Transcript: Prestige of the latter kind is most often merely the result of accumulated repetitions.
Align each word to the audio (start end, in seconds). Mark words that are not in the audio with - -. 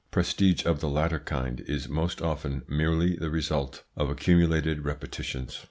Prestige 0.09 0.65
of 0.65 0.79
the 0.79 0.89
latter 0.89 1.19
kind 1.19 1.59
is 1.67 1.87
most 1.87 2.23
often 2.23 2.63
merely 2.67 3.15
the 3.17 3.29
result 3.29 3.83
of 3.95 4.09
accumulated 4.09 4.83
repetitions. 4.83 5.59